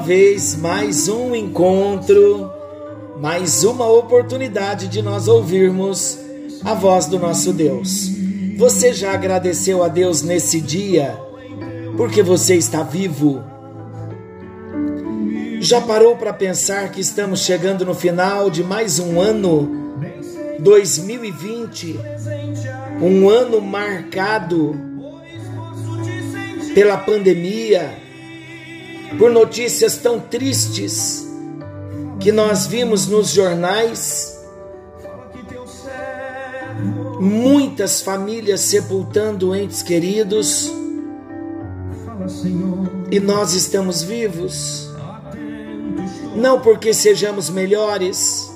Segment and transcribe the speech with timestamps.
[0.00, 2.50] vez, mais um encontro,
[3.20, 6.18] mais uma oportunidade de nós ouvirmos
[6.64, 8.10] a voz do nosso Deus.
[8.56, 11.18] Você já agradeceu a Deus nesse dia
[11.96, 13.44] porque você está vivo?
[15.60, 19.70] Já parou para pensar que estamos chegando no final de mais um ano
[20.60, 22.00] 2020?
[23.02, 24.74] Um ano marcado
[26.74, 28.09] pela pandemia,
[29.18, 31.26] por notícias tão tristes
[32.20, 34.38] que nós vimos nos jornais,
[37.18, 40.72] muitas famílias sepultando entes queridos
[43.10, 44.88] e nós estamos vivos.
[46.36, 48.50] Não porque sejamos melhores,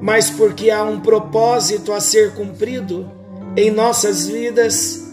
[0.00, 3.10] mas porque há um propósito a ser cumprido
[3.56, 5.05] em nossas vidas.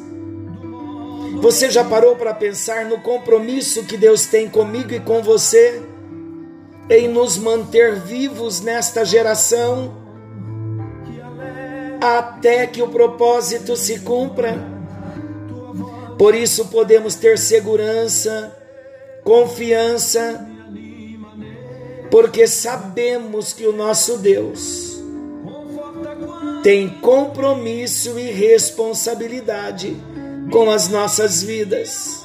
[1.43, 5.81] Você já parou para pensar no compromisso que Deus tem comigo e com você
[6.89, 9.93] em nos manter vivos nesta geração
[12.01, 14.57] até que o propósito se cumpra?
[16.17, 18.57] Por isso podemos ter segurança,
[19.21, 20.47] confiança,
[22.09, 24.97] porque sabemos que o nosso Deus
[26.63, 30.12] tem compromisso e responsabilidade
[30.51, 32.23] com as nossas vidas.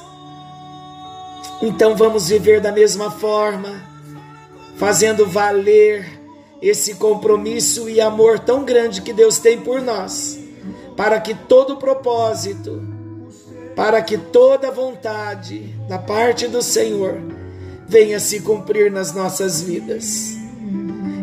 [1.61, 3.81] Então vamos viver da mesma forma,
[4.77, 6.19] fazendo valer
[6.61, 10.39] esse compromisso e amor tão grande que Deus tem por nós,
[10.95, 12.81] para que todo propósito,
[13.75, 17.21] para que toda vontade da parte do Senhor
[17.87, 20.37] venha se cumprir nas nossas vidas.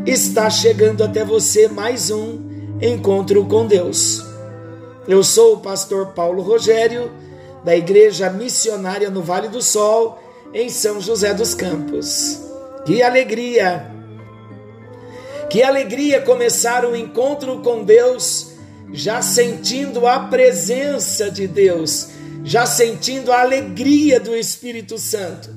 [0.05, 4.36] Está chegando até você mais um encontro com Deus.
[5.09, 7.13] Eu sou o pastor Paulo Rogério,
[7.65, 10.21] da Igreja Missionária no Vale do Sol,
[10.53, 12.41] em São José dos Campos.
[12.85, 13.93] Que alegria!
[15.49, 18.53] Que alegria começar o encontro com Deus,
[18.93, 22.09] já sentindo a presença de Deus,
[22.43, 25.51] já sentindo a alegria do Espírito Santo,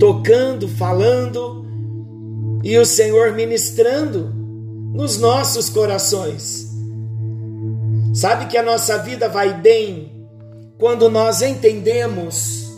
[0.00, 1.64] tocando, falando
[2.64, 4.32] e o Senhor ministrando
[4.92, 6.67] nos nossos corações.
[8.14, 10.28] Sabe que a nossa vida vai bem
[10.78, 12.72] quando nós entendemos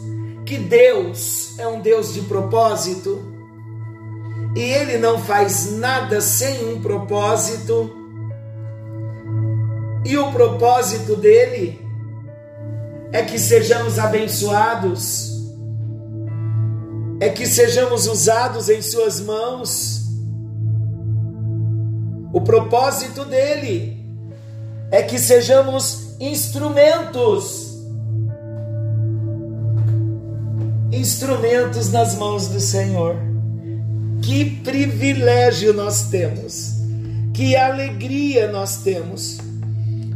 [0.47, 3.31] que Deus é um Deus de propósito
[4.57, 7.91] e Ele não faz nada sem um propósito,
[10.05, 11.81] e o propósito dele
[13.13, 15.31] é que sejamos abençoados,
[17.21, 20.01] é que sejamos usados em Suas mãos.
[22.33, 24.00] O propósito dele
[24.91, 27.79] é que sejamos instrumentos,
[30.93, 33.17] instrumentos nas mãos do Senhor.
[34.23, 36.75] Que privilégio nós temos,
[37.33, 39.39] que alegria nós temos.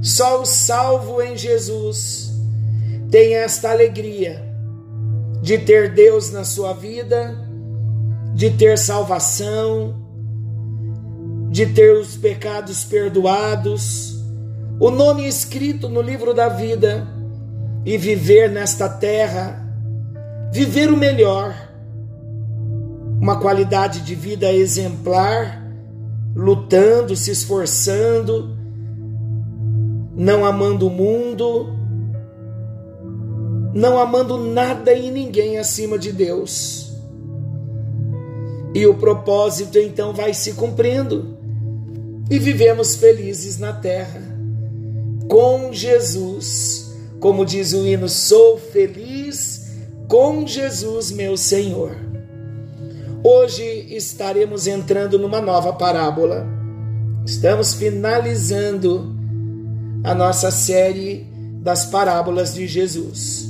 [0.02, 2.30] Só o salvo em Jesus
[3.10, 4.44] tem esta alegria
[5.40, 7.34] de ter Deus na sua vida,
[8.34, 9.94] de ter salvação,
[11.50, 14.13] de ter os pecados perdoados,
[14.78, 17.06] o nome escrito no livro da vida
[17.84, 19.64] e viver nesta terra,
[20.52, 21.54] viver o melhor,
[23.20, 25.62] uma qualidade de vida exemplar,
[26.34, 28.56] lutando, se esforçando,
[30.16, 31.72] não amando o mundo,
[33.72, 36.92] não amando nada e ninguém acima de Deus.
[38.74, 41.38] E o propósito então vai se cumprindo
[42.28, 44.33] e vivemos felizes na terra
[45.28, 46.92] com Jesus.
[47.20, 49.70] Como diz o hino, sou feliz
[50.08, 51.96] com Jesus, meu Senhor.
[53.22, 53.62] Hoje
[53.94, 56.46] estaremos entrando numa nova parábola.
[57.24, 59.14] Estamos finalizando
[60.04, 61.26] a nossa série
[61.62, 63.48] das parábolas de Jesus.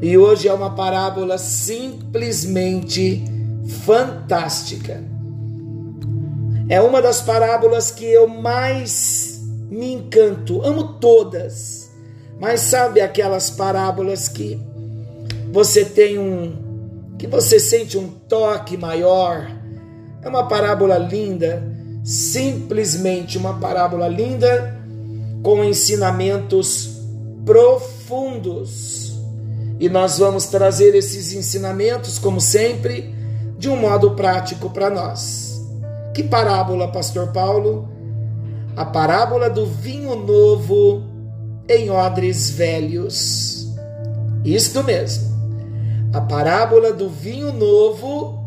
[0.00, 3.22] E hoje é uma parábola simplesmente
[3.84, 5.02] fantástica.
[6.68, 9.37] É uma das parábolas que eu mais
[9.70, 10.62] me encanto.
[10.64, 11.90] Amo todas.
[12.40, 14.60] Mas sabe aquelas parábolas que
[15.52, 16.66] você tem um
[17.18, 19.50] que você sente um toque maior?
[20.22, 21.62] É uma parábola linda,
[22.04, 24.78] simplesmente uma parábola linda
[25.42, 27.00] com ensinamentos
[27.44, 29.18] profundos.
[29.80, 33.14] E nós vamos trazer esses ensinamentos, como sempre,
[33.58, 35.60] de um modo prático para nós.
[36.14, 37.88] Que parábola, Pastor Paulo?
[38.78, 41.02] A parábola do vinho novo
[41.68, 43.76] em odres velhos.
[44.44, 45.36] Isto mesmo.
[46.12, 48.38] A parábola do vinho novo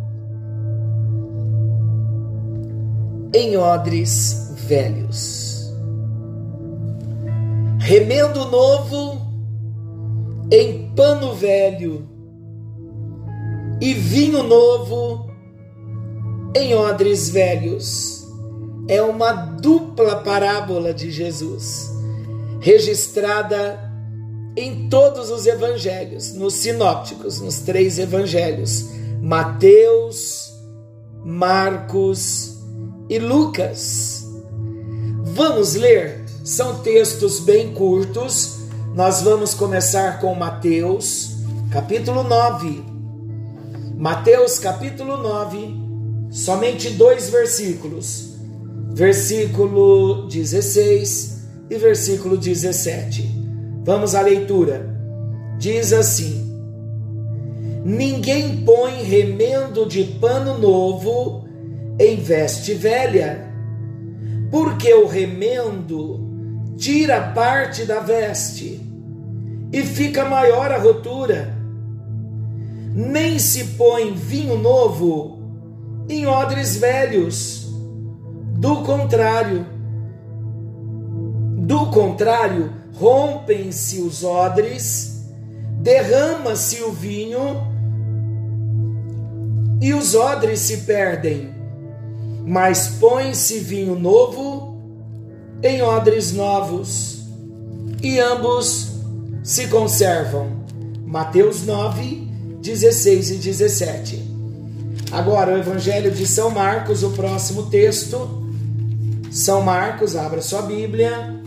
[3.33, 5.69] em odres velhos.
[7.79, 9.21] Remendo novo
[10.49, 12.07] em pano velho
[13.81, 15.29] e vinho novo
[16.55, 18.20] em odres velhos.
[18.91, 21.89] É uma dupla parábola de Jesus,
[22.59, 23.89] registrada
[24.53, 28.89] em todos os evangelhos, nos sinópticos, nos três evangelhos:
[29.21, 30.51] Mateus,
[31.23, 32.57] Marcos
[33.09, 34.27] e Lucas.
[35.23, 38.57] Vamos ler, são textos bem curtos.
[38.93, 41.37] Nós vamos começar com Mateus,
[41.71, 42.83] capítulo 9.
[43.95, 45.77] Mateus, capítulo 9,
[46.29, 48.30] somente dois versículos,
[48.93, 53.41] versículo 16 e versículo 17.
[53.83, 54.89] Vamos à leitura.
[55.57, 56.51] Diz assim:
[57.83, 61.45] Ninguém põe remendo de pano novo
[61.99, 63.47] em veste velha,
[64.51, 68.81] porque o remendo tira parte da veste
[69.71, 71.55] e fica maior a rotura.
[72.93, 75.39] Nem se põe vinho novo
[76.09, 77.60] em odres velhos.
[78.61, 79.65] Do contrário,
[81.57, 85.25] do contrário, rompem-se os odres,
[85.79, 87.39] derrama-se o vinho
[89.81, 91.61] e os odres se perdem
[92.45, 94.77] mas põe-se vinho novo
[95.63, 97.21] em odres novos,
[98.01, 98.93] e ambos
[99.43, 100.61] se conservam.
[101.05, 102.27] Mateus 9,
[102.61, 104.31] 16 e 17.
[105.11, 108.40] Agora, o Evangelho de São Marcos, o próximo texto.
[109.31, 111.41] São Marcos, abra sua Bíblia.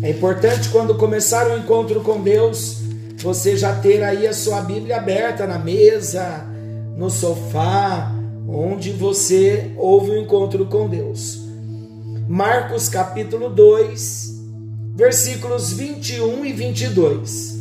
[0.00, 2.78] É importante quando começar o encontro com Deus,
[3.18, 6.46] você já ter aí a sua Bíblia aberta na mesa,
[6.96, 8.14] no sofá,
[8.48, 11.40] onde você ouve o encontro com Deus.
[12.28, 14.40] Marcos capítulo 2,
[14.94, 17.58] versículos 21 e 22.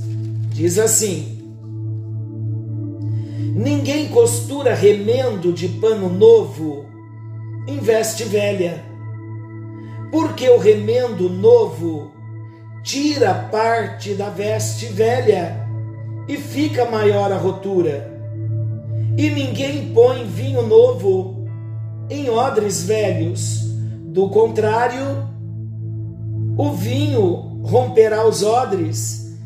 [0.52, 1.40] Diz assim:
[3.56, 6.86] Ninguém costura remendo de pano novo
[7.68, 8.89] em veste velha,
[10.12, 12.12] porque o remendo novo
[12.84, 15.68] tira parte da veste velha
[16.28, 18.20] e fica maior a rotura.
[19.18, 21.46] E ninguém põe vinho novo
[22.10, 23.68] em odres velhos.
[24.06, 25.28] Do contrário,
[26.58, 29.38] o vinho romperá os odres,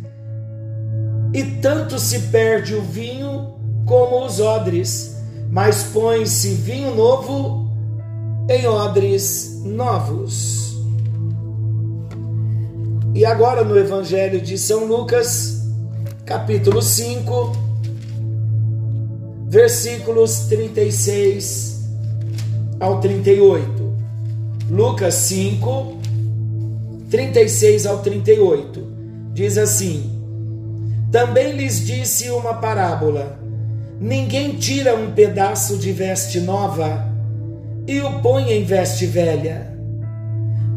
[1.33, 3.55] e tanto se perde o vinho
[3.85, 5.17] como os odres,
[5.49, 7.69] mas põe-se vinho novo
[8.49, 10.75] em odres novos.
[13.15, 15.61] E agora no Evangelho de São Lucas,
[16.25, 17.51] capítulo 5,
[19.47, 21.89] versículos 36
[22.79, 23.93] ao 38.
[24.69, 25.97] Lucas 5,
[27.09, 28.83] 36 ao 38.
[29.33, 30.11] Diz assim:
[31.11, 33.39] Também lhes disse uma parábola:
[33.99, 37.12] Ninguém tira um pedaço de veste nova
[37.87, 39.77] e o põe em veste velha,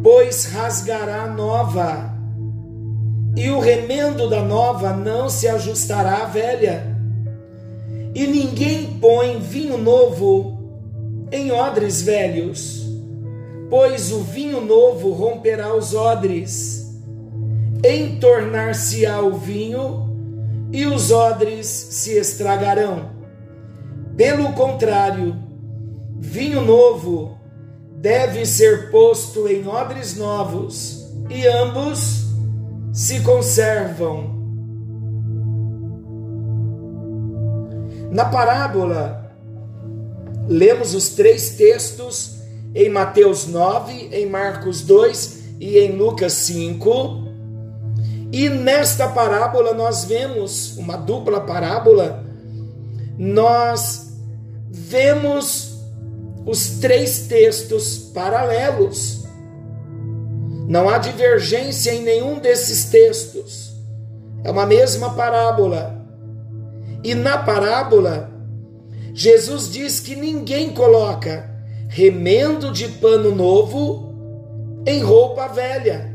[0.03, 2.15] pois rasgará nova,
[3.37, 6.97] e o remendo da nova não se ajustará à velha
[8.17, 10.59] e ninguém põe vinho novo
[11.31, 12.83] em odres velhos,
[13.69, 16.99] pois o vinho novo romperá os odres,
[17.85, 20.17] entornar-se-á o vinho
[20.73, 23.11] e os odres se estragarão.
[24.17, 25.37] Pelo contrário,
[26.19, 27.39] vinho novo
[27.97, 32.27] deve ser posto em odres novos, e ambos
[32.93, 34.37] se conservam
[38.17, 39.31] Na parábola,
[40.49, 42.39] lemos os três textos
[42.75, 47.27] em Mateus 9, em Marcos 2 e em Lucas 5.
[48.33, 52.25] E nesta parábola nós vemos uma dupla parábola,
[53.19, 54.17] nós
[54.71, 55.75] vemos
[56.47, 59.25] os três textos paralelos.
[60.69, 63.75] Não há divergência em nenhum desses textos.
[64.45, 66.07] É uma mesma parábola.
[67.03, 68.31] E na parábola,
[69.12, 71.50] Jesus diz que ninguém coloca
[71.88, 74.15] remendo de pano novo
[74.87, 76.15] em roupa velha.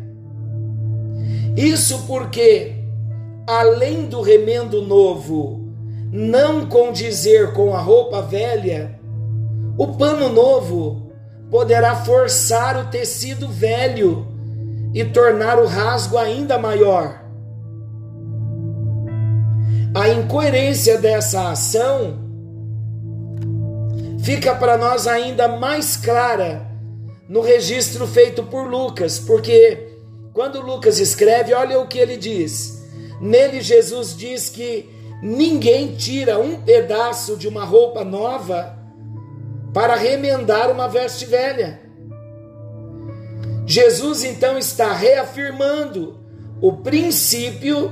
[1.58, 2.76] Isso porque
[3.46, 5.60] além do remendo novo
[6.12, 9.01] não condizer com a roupa velha,
[9.82, 11.12] o pano novo
[11.50, 14.28] poderá forçar o tecido velho
[14.94, 17.20] e tornar o rasgo ainda maior.
[19.96, 22.20] A incoerência dessa ação
[24.20, 26.70] fica para nós ainda mais clara
[27.28, 29.98] no registro feito por Lucas, porque
[30.32, 32.84] quando Lucas escreve, olha o que ele diz.
[33.20, 34.88] Nele, Jesus diz que
[35.24, 38.80] ninguém tira um pedaço de uma roupa nova
[39.74, 41.80] para remendar uma veste velha.
[43.66, 46.20] Jesus então está reafirmando
[46.62, 47.92] o princípio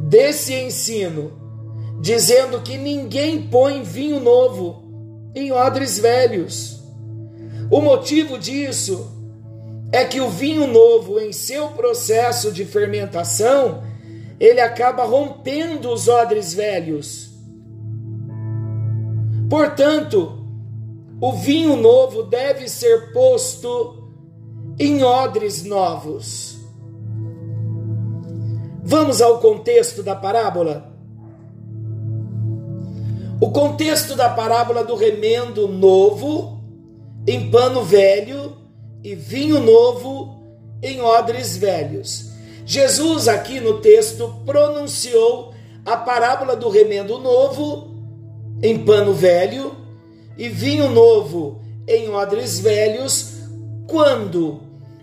[0.00, 1.32] desse ensino,
[2.00, 6.82] dizendo que ninguém põe vinho novo em odres velhos.
[7.70, 9.12] O motivo disso
[9.92, 13.82] é que o vinho novo, em seu processo de fermentação,
[14.40, 17.30] ele acaba rompendo os odres velhos.
[19.48, 20.37] Portanto,
[21.20, 24.04] o vinho novo deve ser posto
[24.78, 26.58] em odres novos.
[28.82, 30.92] Vamos ao contexto da parábola.
[33.40, 36.60] O contexto da parábola do remendo novo
[37.26, 38.56] em pano velho
[39.02, 40.38] e vinho novo
[40.82, 42.30] em odres velhos.
[42.64, 45.52] Jesus, aqui no texto, pronunciou
[45.84, 47.88] a parábola do remendo novo
[48.62, 49.87] em pano velho
[50.38, 53.32] e vinho novo em odres velhos,
[53.88, 54.60] quando?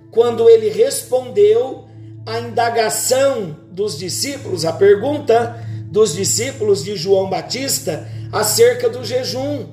[0.10, 1.86] Quando ele respondeu
[2.26, 5.62] à indagação dos discípulos, a pergunta
[5.92, 9.66] dos discípulos de João Batista acerca do jejum.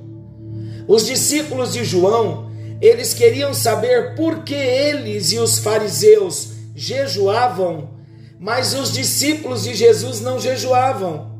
[0.88, 2.50] Os discípulos de João,
[2.80, 7.90] eles queriam saber por que eles e os fariseus jejuavam,
[8.38, 11.30] mas os discípulos de Jesus não jejuavam.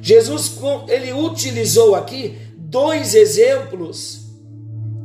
[0.00, 0.52] Jesus
[0.88, 2.38] ele utilizou aqui
[2.70, 4.20] dois exemplos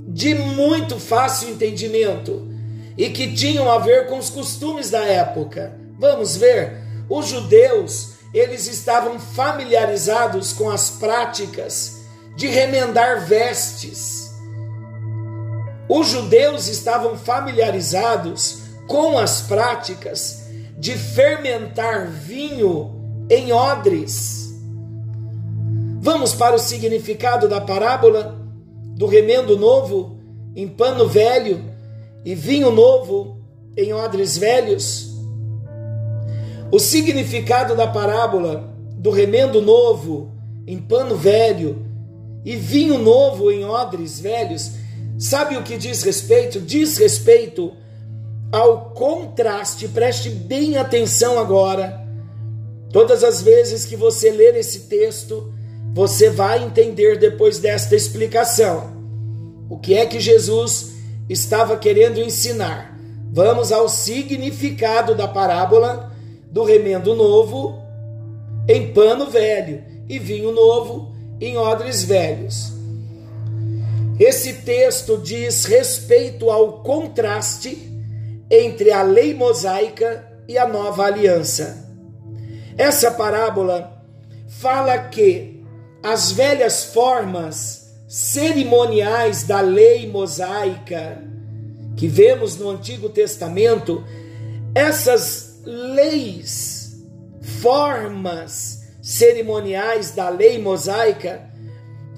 [0.08, 2.48] de muito fácil entendimento
[2.96, 5.76] e que tinham a ver com os costumes da época.
[6.00, 12.02] Vamos ver, os judeus, eles estavam familiarizados com as práticas
[12.36, 14.32] de remendar vestes.
[15.90, 20.44] Os judeus estavam familiarizados com as práticas
[20.78, 24.45] de fermentar vinho em odres.
[26.06, 28.40] Vamos para o significado da parábola
[28.96, 30.20] do remendo novo
[30.56, 31.66] em pano velho
[32.24, 33.40] e vinho novo
[33.76, 35.10] em odres velhos.
[36.72, 40.30] O significado da parábola do remendo novo
[40.68, 41.84] em pano velho
[42.46, 44.74] e vinho novo em odres velhos,
[45.18, 46.62] sabe o que diz respeito?
[46.62, 47.74] Diz respeito
[48.52, 49.88] ao contraste.
[49.88, 52.06] Preste bem atenção agora.
[52.92, 55.55] Todas as vezes que você ler esse texto,
[55.96, 58.94] você vai entender depois desta explicação
[59.70, 60.92] o que é que Jesus
[61.30, 63.00] estava querendo ensinar.
[63.32, 66.12] Vamos ao significado da parábola
[66.52, 67.82] do remendo novo
[68.68, 72.74] em pano velho e vinho novo em odres velhos.
[74.20, 77.90] Esse texto diz respeito ao contraste
[78.52, 81.90] entre a lei mosaica e a nova aliança.
[82.78, 84.04] Essa parábola
[84.50, 85.55] fala que
[86.06, 91.20] as velhas formas cerimoniais da lei mosaica
[91.98, 94.04] que vemos no Antigo Testamento,
[94.76, 97.04] essas leis,
[97.60, 101.42] formas cerimoniais da lei mosaica,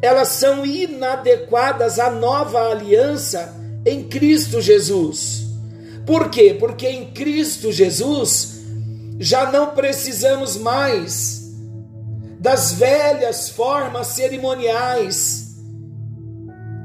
[0.02, 5.46] elas são inadequadas à nova aliança em Cristo Jesus.
[6.06, 6.58] Por quê?
[6.60, 8.64] Porque em Cristo Jesus
[9.18, 11.47] já não precisamos mais
[12.48, 15.58] das velhas formas cerimoniais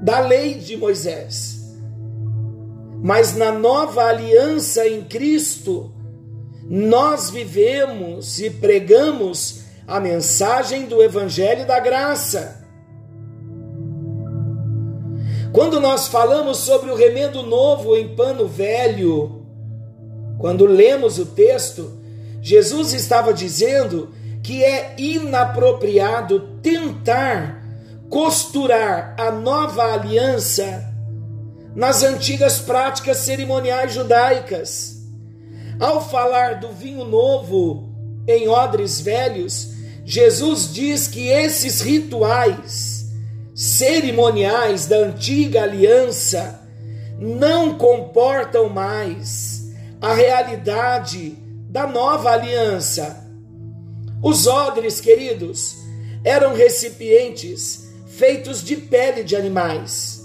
[0.02, 1.60] da lei de Moisés.
[3.00, 5.94] Mas na nova aliança em Cristo,
[6.68, 12.60] nós vivemos e pregamos a mensagem do Evangelho da Graça
[15.52, 19.44] quando nós falamos sobre o remendo novo em pano velho,
[20.38, 21.92] quando lemos o texto,
[22.40, 24.08] Jesus estava dizendo
[24.42, 27.62] que é inapropriado tentar
[28.08, 30.92] costurar a nova aliança
[31.74, 35.00] nas antigas práticas cerimoniais judaicas.
[35.80, 37.90] Ao falar do vinho novo
[38.26, 39.72] em odres velhos,
[40.04, 43.10] Jesus diz que esses rituais
[43.54, 46.60] cerimoniais da antiga aliança
[47.18, 49.70] não comportam mais
[50.00, 51.38] a realidade
[51.70, 53.21] da nova aliança.
[54.22, 55.78] Os odres, queridos,
[56.22, 60.22] eram recipientes feitos de pele de animais.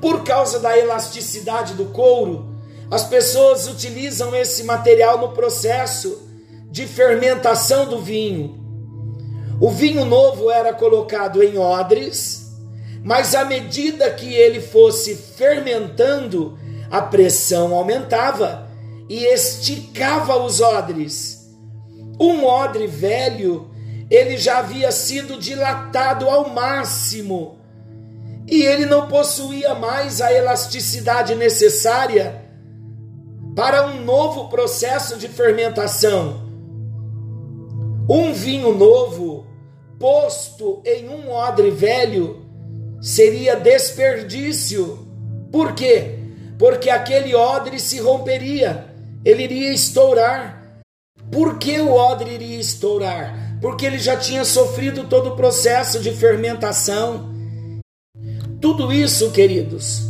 [0.00, 2.54] Por causa da elasticidade do couro,
[2.90, 6.28] as pessoas utilizam esse material no processo
[6.70, 8.62] de fermentação do vinho.
[9.60, 12.52] O vinho novo era colocado em odres,
[13.02, 16.56] mas à medida que ele fosse fermentando,
[16.90, 18.70] a pressão aumentava
[19.08, 21.43] e esticava os odres.
[22.20, 23.70] Um odre velho,
[24.10, 27.58] ele já havia sido dilatado ao máximo
[28.46, 32.42] e ele não possuía mais a elasticidade necessária
[33.56, 36.44] para um novo processo de fermentação.
[38.08, 39.46] Um vinho novo
[39.98, 42.44] posto em um odre velho
[43.00, 45.06] seria desperdício.
[45.50, 46.18] Por quê?
[46.58, 48.92] Porque aquele odre se romperia,
[49.24, 50.63] ele iria estourar.
[51.34, 53.58] Por que o odre iria estourar?
[53.60, 57.34] Porque ele já tinha sofrido todo o processo de fermentação.
[58.60, 60.02] Tudo isso, queridos,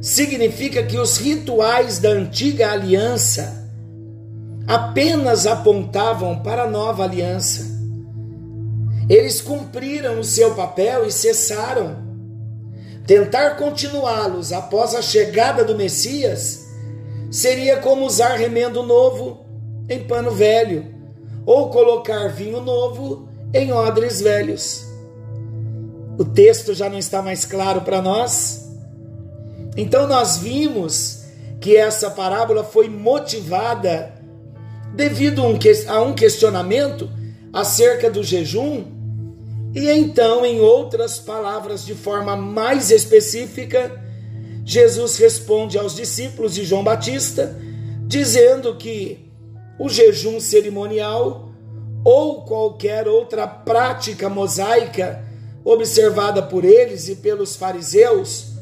[0.00, 3.68] significa que os rituais da antiga aliança
[4.68, 7.66] apenas apontavam para a nova aliança.
[9.10, 11.96] Eles cumpriram o seu papel e cessaram.
[13.04, 16.68] Tentar continuá-los após a chegada do Messias
[17.32, 19.47] seria como usar remendo novo
[19.88, 20.86] em pano velho
[21.46, 24.84] ou colocar vinho novo em odres velhos.
[26.18, 28.68] O texto já não está mais claro para nós?
[29.76, 31.24] Então nós vimos
[31.60, 34.14] que essa parábola foi motivada
[34.94, 35.42] devido
[35.88, 37.08] a um questionamento
[37.52, 38.84] acerca do jejum,
[39.74, 44.02] e então, em outras palavras, de forma mais específica,
[44.64, 47.56] Jesus responde aos discípulos de João Batista,
[48.06, 49.27] dizendo que
[49.78, 51.48] o jejum cerimonial
[52.04, 55.24] ou qualquer outra prática mosaica
[55.64, 58.52] observada por eles e pelos fariseus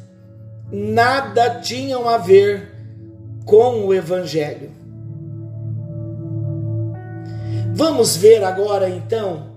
[0.71, 2.75] nada tinham a ver
[3.45, 4.71] com o Evangelho.
[7.75, 9.55] Vamos ver agora então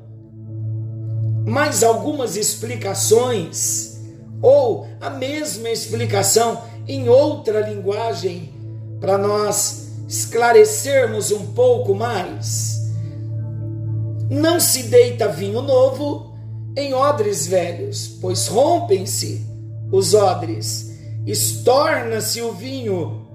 [1.46, 4.00] mais algumas explicações
[4.42, 8.54] ou a mesma explicação em outra linguagem
[9.00, 12.80] para nós esclarecermos um pouco mais.
[14.30, 16.36] Não se deita vinho novo
[16.76, 19.46] em odres velhos, pois rompem-se
[19.92, 20.90] os odres
[21.26, 23.28] estorna-se o vinho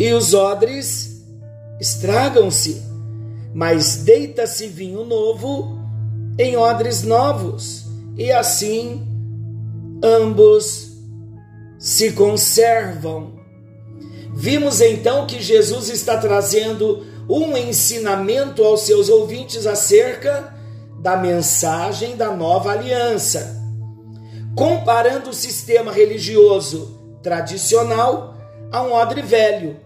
[0.00, 1.22] e os odres
[1.78, 2.82] estragam-se,
[3.54, 5.78] mas deita-se vinho novo
[6.38, 7.84] em odres novos,
[8.16, 9.06] e assim
[10.02, 10.96] ambos
[11.78, 13.41] se conservam.
[14.32, 20.54] Vimos então que Jesus está trazendo um ensinamento aos seus ouvintes acerca
[20.98, 23.62] da mensagem da nova aliança
[24.54, 28.36] comparando o sistema religioso tradicional
[28.70, 29.76] a um odre velho.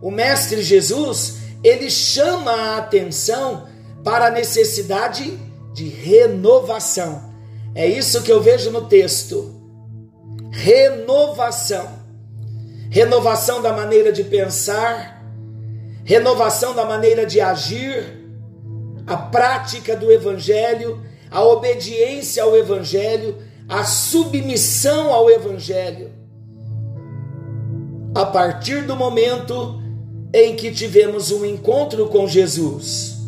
[0.00, 3.66] O mestre Jesus, ele chama a atenção
[4.04, 5.38] para a necessidade
[5.74, 7.32] de renovação.
[7.74, 9.54] É isso que eu vejo no texto.
[10.50, 11.97] Renovação.
[12.90, 15.22] Renovação da maneira de pensar,
[16.04, 18.26] renovação da maneira de agir,
[19.06, 23.36] a prática do evangelho, a obediência ao evangelho,
[23.68, 26.10] a submissão ao Evangelho.
[28.14, 29.80] A partir do momento
[30.32, 33.18] em que tivemos um encontro com Jesus.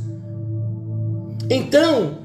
[1.51, 2.18] Então,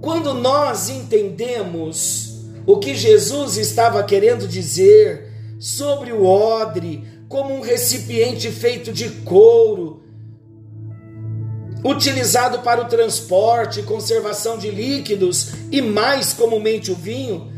[0.00, 8.50] quando nós entendemos o que Jesus estava querendo dizer sobre o odre como um recipiente
[8.50, 10.02] feito de couro,
[11.84, 17.52] utilizado para o transporte e conservação de líquidos e mais comumente o vinho,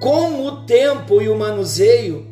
[0.00, 2.26] com o tempo e o manuseio,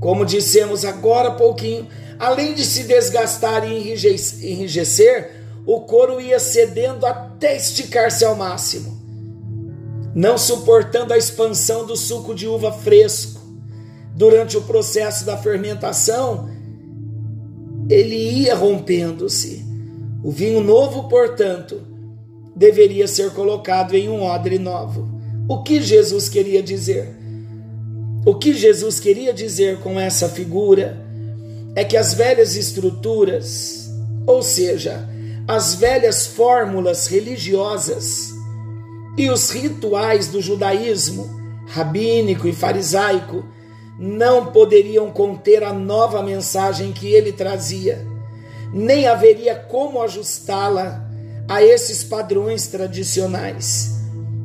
[0.00, 1.88] como dissemos agora há pouquinho,
[2.18, 3.92] além de se desgastar e
[4.42, 8.98] enrijecer, o couro ia cedendo até esticar-se ao máximo,
[10.14, 13.37] não suportando a expansão do suco de uva fresco.
[14.18, 16.50] Durante o processo da fermentação,
[17.88, 19.64] ele ia rompendo-se.
[20.24, 21.80] O vinho novo, portanto,
[22.56, 25.08] deveria ser colocado em um odre novo.
[25.48, 27.14] O que Jesus queria dizer?
[28.26, 31.00] O que Jesus queria dizer com essa figura
[31.76, 33.88] é que as velhas estruturas,
[34.26, 35.08] ou seja,
[35.46, 38.32] as velhas fórmulas religiosas
[39.16, 43.44] e os rituais do judaísmo rabínico e farisaico
[43.98, 48.06] não poderiam conter a nova mensagem que ele trazia,
[48.72, 51.04] nem haveria como ajustá-la
[51.48, 53.98] a esses padrões tradicionais.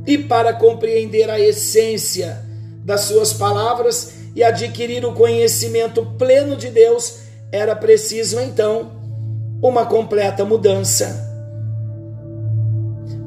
[0.07, 2.43] E para compreender a essência
[2.83, 7.19] das suas palavras e adquirir o conhecimento pleno de Deus,
[7.51, 8.91] era preciso então
[9.61, 11.31] uma completa mudança.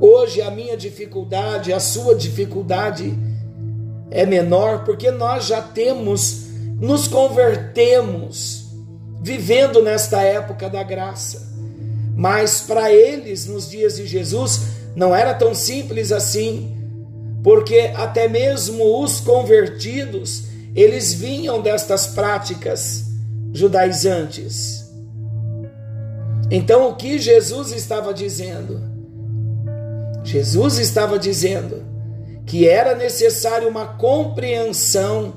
[0.00, 3.16] Hoje a minha dificuldade, a sua dificuldade
[4.11, 6.47] é menor porque nós já temos,
[6.81, 8.66] nos convertemos,
[9.23, 11.47] vivendo nesta época da graça.
[12.14, 14.62] Mas para eles, nos dias de Jesus,
[14.95, 16.75] não era tão simples assim,
[17.42, 23.05] porque até mesmo os convertidos, eles vinham destas práticas
[23.53, 24.85] judaizantes.
[26.51, 28.81] Então, o que Jesus estava dizendo?
[30.23, 31.86] Jesus estava dizendo
[32.46, 35.35] que era necessário uma compreensão,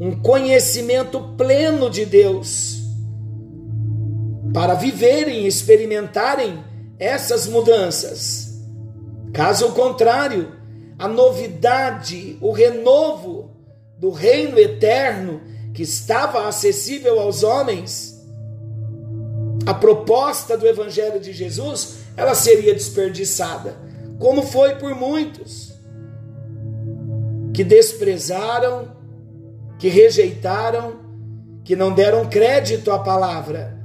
[0.00, 2.80] um conhecimento pleno de Deus
[4.52, 6.58] para viverem, experimentarem
[6.98, 8.60] essas mudanças.
[9.32, 10.56] Caso contrário,
[10.98, 13.52] a novidade, o renovo
[13.96, 15.40] do reino eterno
[15.72, 18.20] que estava acessível aos homens,
[19.64, 23.76] a proposta do evangelho de Jesus, ela seria desperdiçada,
[24.18, 25.69] como foi por muitos
[27.60, 28.88] que desprezaram,
[29.78, 30.94] que rejeitaram,
[31.62, 33.78] que não deram crédito à palavra.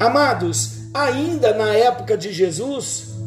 [0.00, 3.18] Amados, ainda na época de Jesus,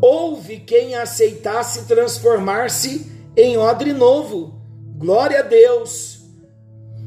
[0.00, 4.60] houve quem aceitasse transformar-se em odre novo.
[4.96, 6.24] Glória a Deus.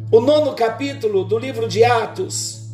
[0.09, 2.69] O nono capítulo do livro de Atos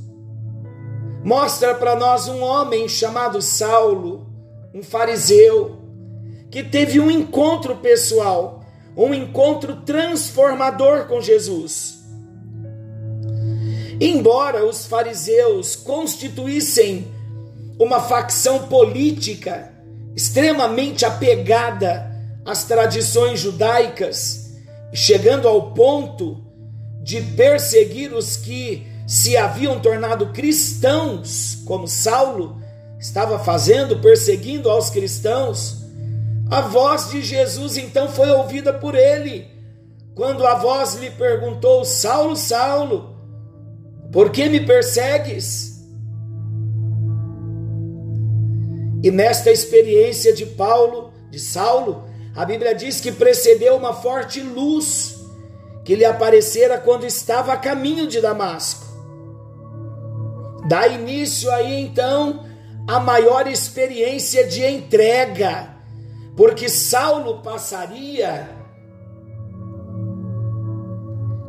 [1.24, 4.28] mostra para nós um homem chamado Saulo,
[4.76, 5.83] um fariseu,
[6.54, 8.63] que teve um encontro pessoal,
[8.96, 12.04] um encontro transformador com Jesus.
[14.00, 17.08] Embora os fariseus constituíssem
[17.80, 19.74] uma facção política
[20.16, 22.12] extremamente apegada
[22.46, 24.52] às tradições judaicas,
[24.94, 26.46] chegando ao ponto
[27.02, 32.62] de perseguir os que se haviam tornado cristãos, como Saulo
[33.00, 35.83] estava fazendo, perseguindo aos cristãos,
[36.49, 39.47] a voz de Jesus então foi ouvida por ele,
[40.15, 43.15] quando a voz lhe perguntou: Saulo, Saulo,
[44.12, 45.73] por que me persegues?
[49.03, 55.19] E nesta experiência de Paulo, de Saulo, a Bíblia diz que precedeu uma forte luz
[55.84, 58.86] que lhe aparecera quando estava a caminho de Damasco.
[60.67, 62.45] Dá início aí então
[62.88, 65.72] a maior experiência de entrega
[66.36, 68.50] porque Saulo passaria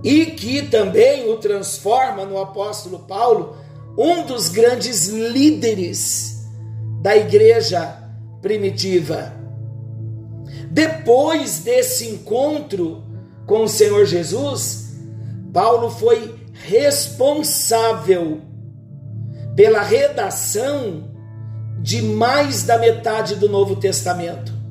[0.02, 3.56] e que também o transforma no apóstolo Paulo,
[3.96, 6.46] um dos grandes líderes
[7.00, 7.98] da igreja
[8.42, 9.32] primitiva.
[10.70, 13.02] Depois desse encontro
[13.46, 14.92] com o Senhor Jesus,
[15.52, 18.42] Paulo foi responsável
[19.56, 21.10] pela redação
[21.80, 24.63] de mais da metade do Novo Testamento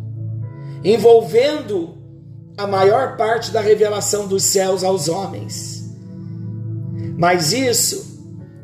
[0.84, 1.98] envolvendo
[2.58, 5.84] a maior parte da revelação dos céus aos homens.
[7.18, 8.14] Mas isso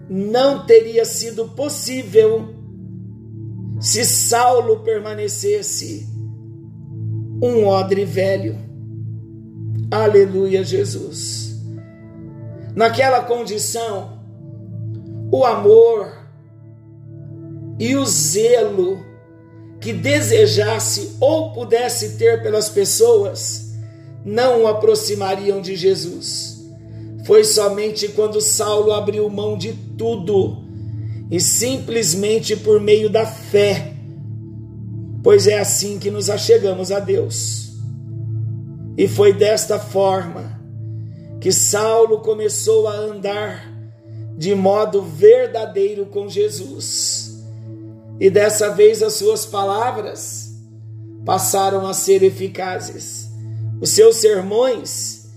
[0.10, 2.56] não teria sido possível
[3.80, 6.08] se Saulo permanecesse
[7.42, 8.58] um odre velho.
[9.90, 11.58] Aleluia, Jesus.
[12.76, 14.20] Naquela condição,
[15.32, 16.12] o amor
[17.80, 19.09] e o zelo
[19.80, 23.70] que desejasse ou pudesse ter pelas pessoas
[24.26, 26.60] não o aproximariam de Jesus.
[27.26, 30.64] Foi somente quando Saulo abriu mão de tudo
[31.32, 33.94] e simplesmente por meio da fé,
[35.24, 37.70] pois é assim que nos achegamos a Deus.
[38.98, 40.60] E foi desta forma
[41.40, 43.72] que Saulo começou a andar
[44.38, 47.29] de modo verdadeiro com Jesus
[48.20, 50.50] e dessa vez as suas palavras
[51.26, 53.30] passaram a ser eficazes.
[53.80, 55.30] Os seus sermões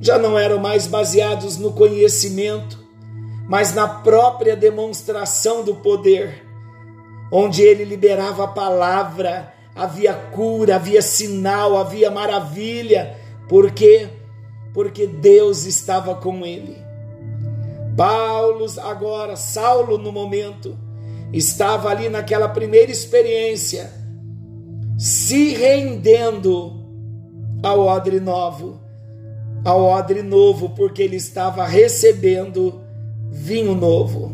[0.00, 2.78] já não eram mais baseados no conhecimento,
[3.48, 6.46] mas na própria demonstração do poder,
[7.32, 13.16] onde ele liberava a palavra, havia cura, havia sinal, havia maravilha.
[13.48, 14.08] Por quê?
[14.72, 16.76] Porque Deus estava com ele.
[17.96, 20.78] Paulo agora, Saulo no momento,
[21.32, 23.90] estava ali naquela primeira experiência,
[24.98, 26.80] se rendendo
[27.62, 28.80] ao odre novo,
[29.64, 32.80] ao odre novo, porque ele estava recebendo
[33.30, 34.32] vinho novo.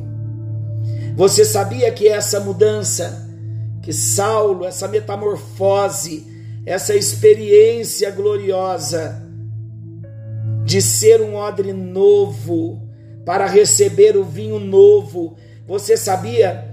[1.16, 3.26] Você sabia que essa mudança,
[3.82, 6.26] que Saulo, essa metamorfose,
[6.64, 9.22] essa experiência gloriosa
[10.64, 12.82] de ser um odre novo
[13.24, 16.65] para receber o vinho novo, você sabia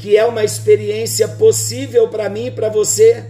[0.00, 3.22] que é uma experiência possível para mim e para você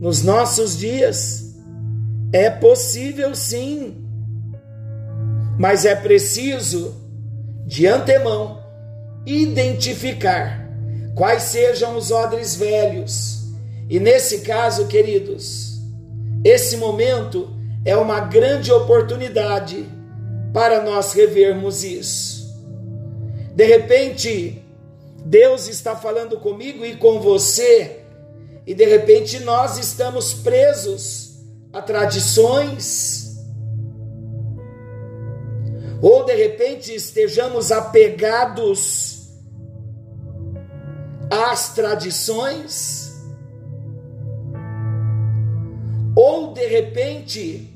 [0.00, 1.54] nos nossos dias?
[2.32, 4.04] É possível sim,
[5.56, 6.96] mas é preciso,
[7.64, 8.60] de antemão,
[9.24, 10.68] identificar
[11.14, 13.40] quais sejam os odres velhos
[13.88, 15.80] e nesse caso, queridos,
[16.44, 17.48] esse momento
[17.84, 19.86] é uma grande oportunidade
[20.52, 22.60] para nós revermos isso.
[23.54, 24.64] De repente,
[25.24, 28.00] Deus está falando comigo e com você,
[28.66, 31.38] e de repente nós estamos presos
[31.72, 33.38] a tradições,
[36.02, 39.28] ou de repente estejamos apegados
[41.30, 43.12] às tradições,
[46.16, 47.70] ou de repente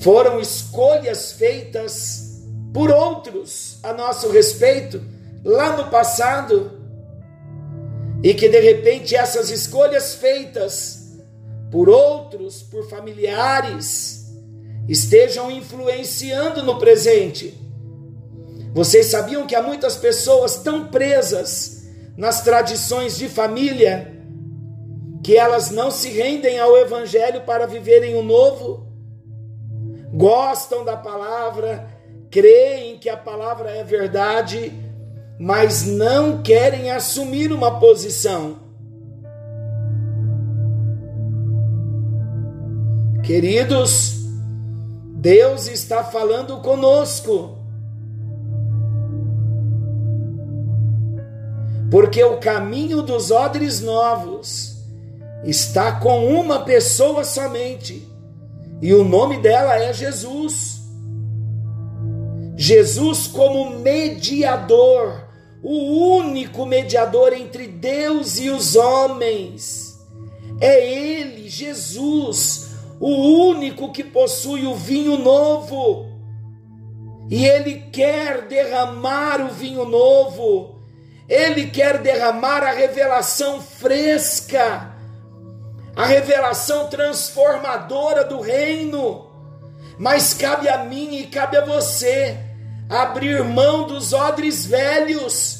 [0.00, 2.42] foram escolhas feitas
[2.72, 5.13] por outros a nosso respeito
[5.44, 6.72] lá no passado
[8.22, 11.18] e que de repente essas escolhas feitas
[11.70, 14.32] por outros, por familiares,
[14.88, 17.60] estejam influenciando no presente.
[18.72, 21.84] Vocês sabiam que há muitas pessoas tão presas
[22.16, 24.14] nas tradições de família
[25.22, 28.86] que elas não se rendem ao Evangelho para viverem o novo,
[30.12, 31.88] gostam da palavra,
[32.30, 34.72] creem que a palavra é verdade,
[35.38, 38.56] mas não querem assumir uma posição.
[43.22, 44.14] Queridos,
[45.14, 47.56] Deus está falando conosco.
[51.90, 54.74] Porque o caminho dos odres novos
[55.44, 58.06] está com uma pessoa somente,
[58.82, 60.82] e o nome dela é Jesus.
[62.56, 65.23] Jesus, como mediador,
[65.64, 69.98] o único mediador entre Deus e os homens.
[70.60, 72.68] É Ele, Jesus,
[73.00, 76.06] o único que possui o vinho novo.
[77.28, 80.78] E Ele quer derramar o vinho novo,
[81.28, 84.94] Ele quer derramar a revelação fresca
[85.96, 89.30] a revelação transformadora do reino.
[89.98, 92.36] Mas cabe a mim e cabe a você
[92.88, 95.53] abrir mão dos odres velhos,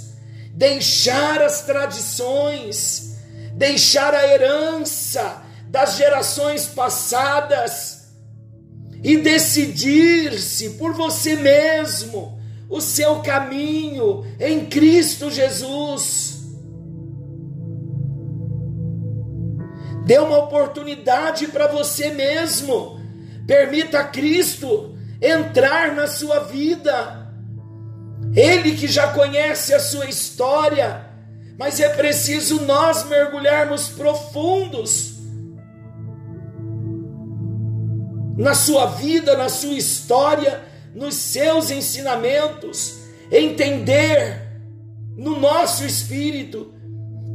[0.54, 3.16] deixar as tradições,
[3.54, 8.04] deixar a herança das gerações passadas
[9.02, 12.38] e decidir-se por você mesmo
[12.70, 16.34] o seu caminho em Cristo Jesus.
[20.06, 23.00] Dê uma oportunidade para você mesmo.
[23.46, 27.23] Permita Cristo entrar na sua vida.
[28.34, 31.06] Ele que já conhece a sua história,
[31.58, 35.14] mas é preciso nós mergulharmos profundos
[38.36, 40.62] na sua vida, na sua história,
[40.94, 42.98] nos seus ensinamentos,
[43.30, 44.42] entender
[45.16, 46.74] no nosso espírito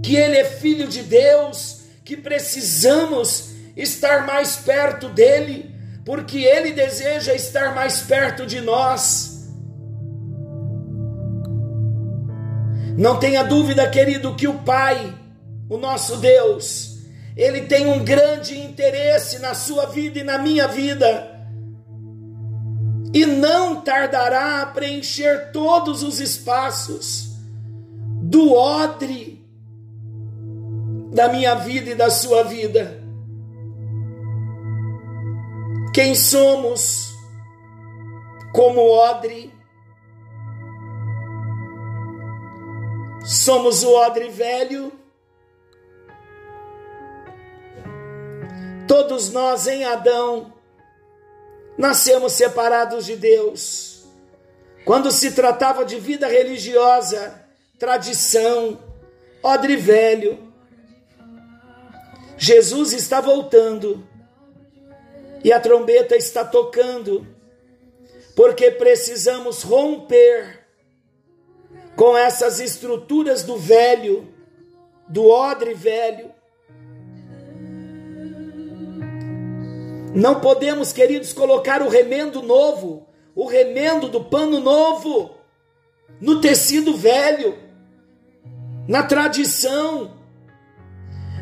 [0.04, 7.36] que Ele é Filho de Deus que precisamos estar mais perto dele, porque ele deseja
[7.36, 9.39] estar mais perto de nós.
[13.00, 15.18] Não tenha dúvida, querido, que o Pai,
[15.70, 16.98] o nosso Deus,
[17.34, 21.48] ele tem um grande interesse na sua vida e na minha vida.
[23.14, 27.38] E não tardará a preencher todos os espaços
[28.22, 29.48] do odre
[31.14, 33.02] da minha vida e da sua vida.
[35.94, 37.14] Quem somos
[38.52, 39.58] como odre?
[43.26, 44.92] Somos o odre velho.
[48.88, 50.54] Todos nós em Adão
[51.78, 54.06] nascemos separados de Deus.
[54.84, 57.46] Quando se tratava de vida religiosa,
[57.78, 58.80] tradição,
[59.44, 60.52] odre velho,
[62.38, 64.08] Jesus está voltando
[65.44, 67.28] e a trombeta está tocando,
[68.36, 70.59] porque precisamos romper
[72.00, 74.34] com essas estruturas do velho,
[75.10, 76.32] do odre velho.
[80.16, 85.36] Não podemos, queridos, colocar o remendo novo, o remendo do pano novo
[86.22, 87.60] no tecido velho,
[88.88, 90.18] na tradição.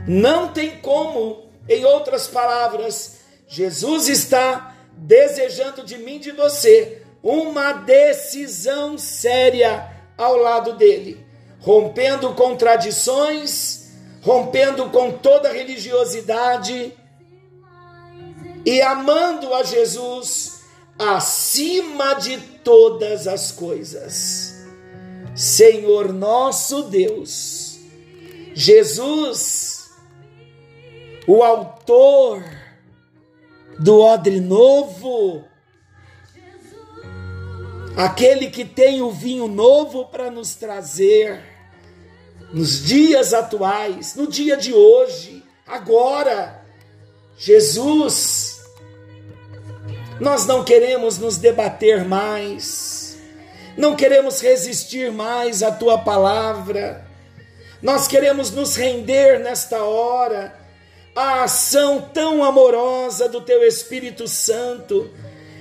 [0.08, 8.98] Não tem como, em outras palavras, Jesus está desejando de mim, de você, uma decisão
[8.98, 11.26] séria ao lado dele,
[11.60, 16.94] rompendo com tradições, rompendo com toda religiosidade
[18.66, 20.62] e amando a Jesus
[21.00, 24.56] acima de todas as coisas.
[25.36, 27.80] Senhor nosso Deus,
[28.54, 29.92] Jesus,
[31.28, 32.44] o autor
[33.80, 35.46] do odre novo,
[37.98, 41.42] aquele que tem o vinho novo para nos trazer
[42.54, 46.64] nos dias atuais, no dia de hoje, agora.
[47.40, 48.62] Jesus,
[50.20, 53.18] nós não queremos nos debater mais,
[53.76, 57.06] não queremos resistir mais à tua palavra,
[57.82, 60.56] nós queremos nos render nesta hora
[61.16, 65.12] à ação tão amorosa do teu Espírito Santo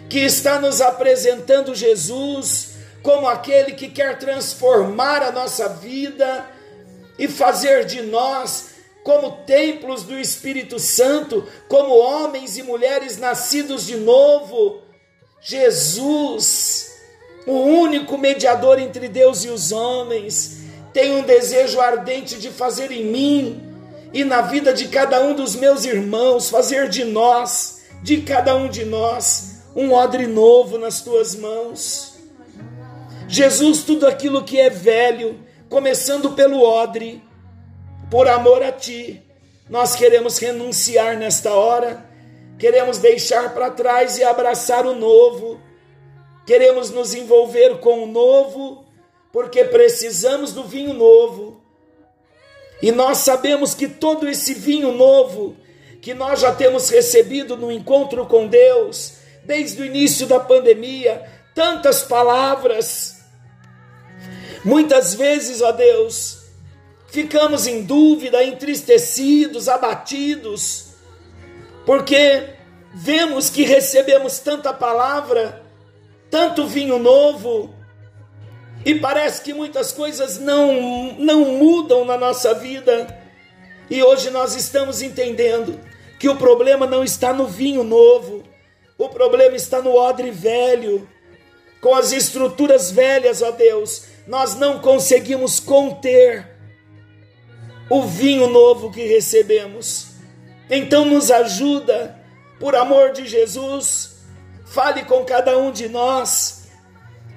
[0.09, 6.45] que está nos apresentando Jesus como aquele que quer transformar a nossa vida
[7.17, 8.71] e fazer de nós
[9.05, 14.83] como templos do Espírito Santo, como homens e mulheres nascidos de novo.
[15.41, 16.97] Jesus,
[17.47, 23.05] o único mediador entre Deus e os homens, tem um desejo ardente de fazer em
[23.05, 23.73] mim
[24.13, 28.69] e na vida de cada um dos meus irmãos, fazer de nós, de cada um
[28.69, 32.15] de nós, um odre novo nas tuas mãos.
[33.29, 37.23] Jesus, tudo aquilo que é velho, começando pelo odre,
[38.11, 39.23] por amor a ti,
[39.69, 42.09] nós queremos renunciar nesta hora,
[42.59, 45.61] queremos deixar para trás e abraçar o novo,
[46.47, 48.87] queremos nos envolver com o novo,
[49.31, 51.61] porque precisamos do vinho novo.
[52.81, 55.55] E nós sabemos que todo esse vinho novo
[56.01, 62.03] que nós já temos recebido no encontro com Deus, desde o início da pandemia, tantas
[62.03, 63.25] palavras.
[64.65, 66.39] Muitas vezes, ó Deus,
[67.07, 70.89] ficamos em dúvida, entristecidos, abatidos,
[71.87, 72.51] porque
[72.93, 75.63] vemos que recebemos tanta palavra,
[76.29, 77.73] tanto vinho novo,
[78.85, 83.07] e parece que muitas coisas não, não mudam na nossa vida.
[83.89, 85.81] E hoje nós estamos entendendo
[86.19, 88.45] que o problema não está no vinho novo,
[88.99, 91.07] o problema está no odre velho,
[91.81, 94.07] com as estruturas velhas, ó Deus.
[94.27, 96.49] Nós não conseguimos conter
[97.91, 100.09] o vinho novo que recebemos.
[100.71, 102.19] Então nos ajuda,
[102.59, 104.17] por amor de Jesus,
[104.65, 106.69] fale com cada um de nós.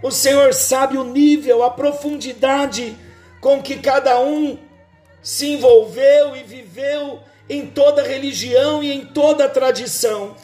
[0.01, 2.97] O Senhor sabe o nível, a profundidade
[3.41, 4.57] com que cada um
[5.21, 7.19] se envolveu e viveu
[7.49, 10.35] em toda religião e em toda tradição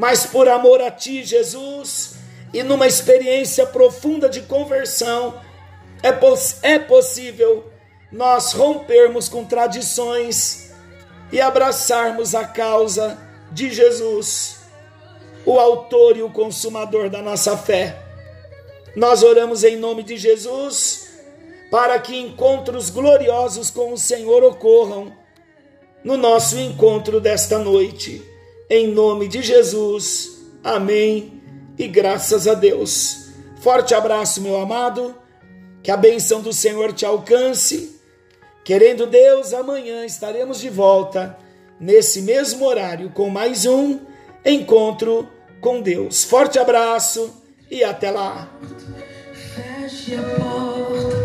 [0.00, 2.14] mas por amor a Ti, Jesus,
[2.54, 5.38] e numa experiência profunda de conversão,
[6.02, 7.70] é, poss é possível
[8.10, 10.72] nós rompermos com tradições
[11.30, 13.18] e abraçarmos a causa
[13.52, 14.60] de Jesus,
[15.44, 17.94] o Autor e o Consumador da nossa fé.
[18.96, 21.10] Nós oramos em nome de Jesus
[21.70, 25.12] para que encontros gloriosos com o Senhor ocorram
[26.02, 28.29] no nosso encontro desta noite
[28.70, 30.46] em nome de Jesus.
[30.62, 31.42] Amém.
[31.76, 33.30] E graças a Deus.
[33.60, 35.14] Forte abraço, meu amado.
[35.82, 38.00] Que a benção do Senhor te alcance.
[38.64, 41.36] Querendo Deus, amanhã estaremos de volta
[41.80, 43.98] nesse mesmo horário com mais um
[44.44, 45.28] encontro
[45.60, 46.22] com Deus.
[46.22, 48.48] Forte abraço e até lá.
[49.32, 51.16] Feche a porta,